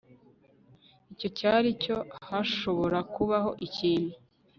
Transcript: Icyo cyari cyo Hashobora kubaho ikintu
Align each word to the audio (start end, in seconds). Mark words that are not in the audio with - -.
Icyo 1.13 1.27
cyari 1.37 1.69
cyo 1.83 1.97
Hashobora 2.27 2.97
kubaho 3.13 3.51
ikintu 3.67 4.13